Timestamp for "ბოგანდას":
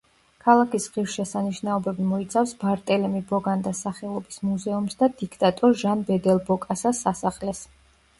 3.31-3.81